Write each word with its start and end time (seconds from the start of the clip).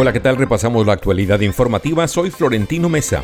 Hola, 0.00 0.14
¿qué 0.14 0.20
tal? 0.20 0.38
Repasamos 0.38 0.86
la 0.86 0.94
actualidad 0.94 1.40
informativa. 1.40 2.08
Soy 2.08 2.30
Florentino 2.30 2.88
Mesa. 2.88 3.22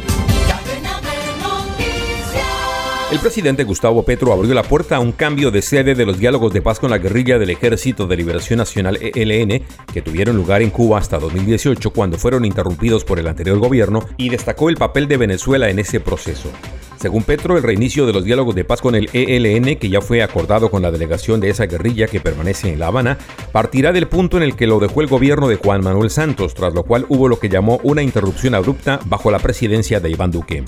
El 3.10 3.18
presidente 3.18 3.65
Gustavo 3.65 4.02
Petro 4.02 4.31
abrió 4.31 4.52
la 4.52 4.63
puerta 4.63 4.97
a 4.97 5.00
un 5.00 5.12
cambio 5.12 5.50
de 5.50 5.62
sede 5.62 5.94
de 5.94 6.04
los 6.04 6.18
diálogos 6.18 6.52
de 6.52 6.60
paz 6.60 6.78
con 6.78 6.91
la 6.91 6.99
guerrilla 6.99 7.39
del 7.39 7.49
Ejército 7.49 8.07
de 8.07 8.18
Liberación 8.18 8.59
Nacional 8.59 8.98
ELN 9.00 9.62
que 9.91 10.02
tuvieron 10.02 10.36
lugar 10.36 10.61
en 10.61 10.68
Cuba 10.68 10.98
hasta 10.98 11.18
2018 11.18 11.93
cuando 11.93 12.19
fueron 12.19 12.45
interrumpidos 12.45 13.07
por 13.07 13.19
el 13.19 13.29
anterior 13.29 13.59
gobierno 13.59 14.01
y 14.19 14.29
destacó 14.29 14.69
el 14.69 14.77
papel 14.77 15.09
de 15.09 15.17
Venezuela 15.17 15.71
en 15.71 15.79
ese 15.79 16.01
proceso. 16.01 16.51
Según 16.99 17.23
Petro, 17.23 17.57
el 17.57 17.63
reinicio 17.63 18.07
de 18.07 18.12
los 18.12 18.25
diálogos 18.25 18.55
de 18.55 18.65
paz 18.65 18.81
con 18.81 18.95
el 18.95 19.11
ELN, 19.12 19.77
que 19.77 19.89
ya 19.89 20.01
fue 20.01 20.23
acordado 20.23 20.71
con 20.71 20.83
la 20.83 20.91
delegación 20.91 21.41
de 21.41 21.51
esa 21.51 21.67
guerrilla 21.67 22.07
que 22.07 22.21
permanece 22.21 22.73
en 22.73 22.79
La 22.79 22.89
Habana, 22.89 23.19
partirá 23.53 23.93
del 23.93 24.09
punto 24.09 24.37
en 24.37 24.43
el 24.43 24.57
que 24.57 24.67
lo 24.67 24.79
dejó 24.79 25.03
el 25.03 25.07
gobierno 25.07 25.48
de 25.48 25.57
Juan 25.57 25.85
Manuel 25.85 26.11
Santos, 26.11 26.55
tras 26.55 26.75
lo 26.75 26.85
cual 26.85 27.07
hubo 27.09 27.29
lo 27.29 27.39
que 27.39 27.48
llamó 27.48 27.80
una 27.83 28.03
interrupción 28.03 28.55
abrupta 28.55 29.01
bajo 29.06 29.30
la 29.30 29.39
presidencia 29.39 30.01
de 30.01 30.11
Iván 30.11 30.30
Duque. 30.30 30.65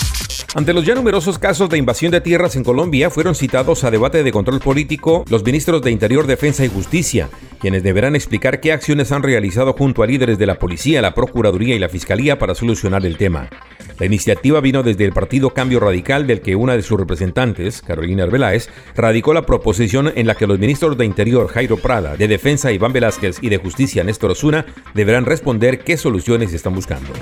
Ante 0.54 0.72
los 0.72 0.84
ya 0.84 0.94
numerosos 0.94 1.38
casos 1.38 1.68
de 1.68 1.76
invasión 1.76 2.10
de 2.10 2.22
tierras 2.22 2.56
en 2.56 2.64
Colombia, 2.64 3.10
fueron 3.10 3.34
citados 3.34 3.84
a 3.84 3.90
debate 3.90 4.22
de 4.22 4.32
control 4.32 4.60
político 4.60 5.24
los 5.28 5.44
ministros 5.44 5.82
de 5.82 5.90
Interior, 5.90 6.26
Defensa 6.26 6.64
y 6.64 6.68
Justicia, 6.68 7.28
quienes 7.60 7.82
deberán 7.82 8.16
explicar 8.16 8.60
qué 8.60 8.72
acciones 8.72 9.12
han 9.12 9.22
realizado 9.22 9.74
junto 9.74 10.02
a 10.02 10.06
líderes 10.06 10.38
de 10.38 10.46
la 10.46 10.58
policía, 10.58 11.02
la 11.02 11.14
Procuraduría 11.14 11.74
y 11.74 11.78
la 11.78 11.88
Fiscalía 11.88 12.38
para 12.38 12.54
solucionar 12.54 13.04
el 13.04 13.18
tema. 13.18 13.50
La 13.98 14.06
iniciativa 14.06 14.60
vino 14.60 14.82
desde 14.82 15.04
el 15.04 15.12
partido 15.12 15.50
Cambio 15.50 15.80
Radical, 15.80 16.26
del 16.26 16.40
que 16.40 16.56
una 16.56 16.76
de 16.76 16.82
sus 16.82 16.98
representantes, 16.98 17.82
Carolina 17.82 18.24
Arbeláez, 18.24 18.68
radicó 18.94 19.34
la 19.34 19.46
proposición 19.46 20.12
en 20.14 20.26
la 20.26 20.34
que 20.36 20.46
los 20.46 20.58
ministros 20.58 20.96
de 20.96 21.04
Interior, 21.04 21.48
Jairo 21.48 21.76
Prada, 21.76 22.16
de 22.16 22.28
Defensa, 22.28 22.70
Iván 22.70 22.92
Velázquez 22.92 23.38
y 23.42 23.48
de 23.48 23.58
Justicia, 23.58 24.04
Néstor 24.04 24.30
Osuna, 24.30 24.66
deberán 24.94 25.26
responder 25.26 25.80
qué 25.80 25.96
soluciones 25.96 26.52
están 26.52 26.74
buscando. 26.74 27.12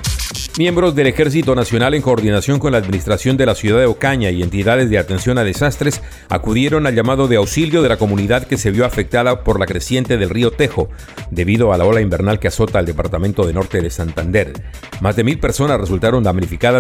Miembros 0.58 0.94
del 0.94 1.06
Ejército 1.08 1.54
Nacional 1.54 1.92
en 1.92 2.00
coordinación 2.00 2.58
con 2.58 2.72
la 2.72 2.78
Administración 2.78 3.36
de 3.36 3.44
la 3.44 3.54
Ciudad 3.54 3.78
de 3.78 3.84
Ocaña 3.84 4.30
y 4.30 4.42
entidades 4.42 4.88
de 4.88 4.96
atención 4.96 5.36
a 5.36 5.44
desastres 5.44 6.00
acudieron 6.30 6.86
al 6.86 6.94
llamado 6.94 7.28
de 7.28 7.36
auxilio 7.36 7.82
de 7.82 7.90
la 7.90 7.98
comunidad 7.98 8.46
que 8.46 8.56
se 8.56 8.70
vio 8.70 8.86
afectada 8.86 9.44
por 9.44 9.60
la 9.60 9.66
creciente 9.66 10.16
del 10.16 10.30
río 10.30 10.52
Tejo, 10.52 10.88
debido 11.30 11.74
a 11.74 11.76
la 11.76 11.84
ola 11.84 12.00
invernal 12.00 12.38
que 12.38 12.48
azota 12.48 12.78
al 12.78 12.86
departamento 12.86 13.46
de 13.46 13.52
norte 13.52 13.82
de 13.82 13.90
Santander. 13.90 14.54
Más 15.02 15.14
de 15.14 15.24
mil 15.24 15.38
personas 15.38 15.78
resultaron 15.78 16.24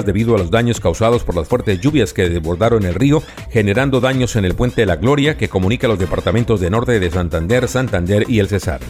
debido 0.04 0.34
a 0.34 0.38
los 0.38 0.50
daños 0.50 0.80
causados 0.80 1.24
por 1.24 1.34
las 1.34 1.48
fuertes 1.48 1.80
lluvias 1.80 2.12
que 2.12 2.28
desbordaron 2.28 2.84
el 2.84 2.94
río, 2.94 3.22
generando 3.50 4.00
daños 4.00 4.36
en 4.36 4.44
el 4.44 4.54
puente 4.54 4.82
de 4.82 4.86
la 4.86 4.96
Gloria 4.96 5.36
que 5.36 5.48
comunica 5.48 5.88
los 5.88 5.98
departamentos 5.98 6.60
de 6.60 6.70
norte 6.70 6.98
de 6.98 7.10
Santander, 7.10 7.68
Santander 7.68 8.24
y 8.28 8.38
el 8.38 8.48
Cesar. 8.48 8.80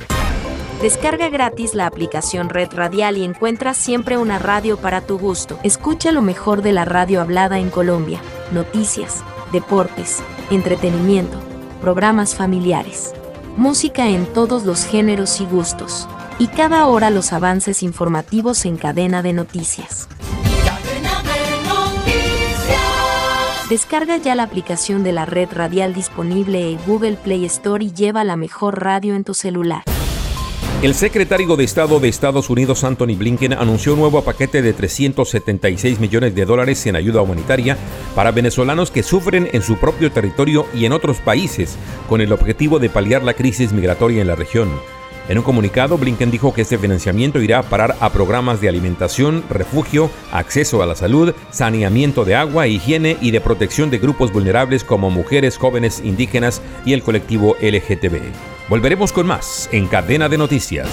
Descarga 0.83 1.31
gratis 1.31 1.75
la 1.75 1.87
aplicación 1.87 2.51
Red 2.51 2.69
Radial 2.73 3.17
y 3.17 3.25
encuentra 3.25 3.73
siempre 3.73 4.19
una 4.19 4.39
radio 4.39 4.77
para 4.77 5.01
tu 5.01 5.19
gusto. 5.19 5.59
Escucha 5.63 6.13
lo 6.13 6.21
mejor 6.21 6.61
de 6.61 6.73
la 6.73 6.85
radio 6.85 7.23
hablada 7.23 7.59
en 7.59 7.71
Colombia, 7.71 8.21
noticias, 8.53 9.25
deportes, 9.53 10.23
entretenimiento, 10.51 11.39
programas 11.81 12.35
familiares, 12.35 13.15
música 13.57 14.09
en 14.09 14.27
todos 14.27 14.65
los 14.65 14.85
géneros 14.85 15.41
y 15.41 15.47
gustos, 15.47 16.07
y 16.39 16.49
cada 16.49 16.87
hora 16.87 17.09
los 17.09 17.33
avances 17.33 17.83
informativos 17.83 18.67
en 18.67 18.77
cadena 18.77 19.23
de 19.23 19.33
noticias. 19.33 20.09
Descarga 23.69 24.17
ya 24.17 24.37
la 24.37 24.45
aplicación 24.45 25.03
de 25.03 25.11
la 25.11 25.27
red 25.27 25.49
radial 25.51 25.93
disponible 25.93 26.71
en 26.71 26.79
Google 26.87 27.15
Play 27.15 27.45
Store 27.47 27.85
y 27.85 27.93
lleva 27.93 28.23
la 28.23 28.37
mejor 28.37 28.81
radio 28.81 29.17
en 29.17 29.25
tu 29.25 29.35
celular. 29.35 29.83
El 30.83 30.95
secretario 30.95 31.57
de 31.57 31.65
Estado 31.65 31.99
de 31.99 32.09
Estados 32.09 32.49
Unidos, 32.49 32.85
Anthony 32.85 33.17
Blinken, 33.17 33.55
anunció 33.55 33.95
un 33.95 33.99
nuevo 33.99 34.23
paquete 34.23 34.63
de 34.63 34.73
376 34.73 35.99
millones 35.99 36.37
de 36.37 36.45
dólares 36.45 36.87
en 36.87 36.95
ayuda 36.95 37.23
humanitaria 37.23 37.77
para 38.15 38.31
venezolanos 38.31 38.93
que 38.93 39.03
sufren 39.03 39.49
en 39.53 39.63
su 39.63 39.79
propio 39.79 40.13
territorio 40.13 40.67
y 40.73 40.85
en 40.85 40.93
otros 40.93 41.17
países, 41.17 41.77
con 42.09 42.21
el 42.21 42.33
objetivo 42.33 42.79
de 42.79 42.89
paliar 42.89 43.25
la 43.25 43.35
crisis 43.35 43.73
migratoria 43.73 44.21
en 44.21 44.29
la 44.29 44.37
región. 44.37 44.69
En 45.29 45.39
un 45.39 45.45
comunicado, 45.45 45.99
Blinken 45.99 46.31
dijo 46.31 46.55
que 46.55 46.63
este 46.63 46.79
financiamiento 46.79 47.41
irá 47.41 47.59
a 47.59 47.63
parar 47.65 47.97
a 47.99 48.11
programas 48.11 48.61
de 48.61 48.69
alimentación, 48.69 49.43
refugio, 49.51 50.09
acceso 50.31 50.83
a 50.83 50.87
la 50.87 50.95
salud, 50.95 51.35
saneamiento 51.51 52.25
de 52.25 52.37
agua, 52.37 52.69
higiene 52.69 53.17
y 53.21 53.33
de 53.33 53.41
protección 53.41 53.91
de 53.91 53.99
grupos 53.99 54.33
vulnerables 54.33 54.85
como 54.85 55.11
mujeres, 55.11 55.59
jóvenes, 55.59 56.01
indígenas 56.05 56.63
y 56.85 56.93
el 56.93 57.03
colectivo 57.03 57.57
LGTB. 57.61 58.21
Volveremos 58.69 59.13
con 59.13 59.27
más 59.27 59.69
en 59.73 59.89
Cadena 59.89 60.29
de 60.29 60.39
Noticias. 60.39 60.89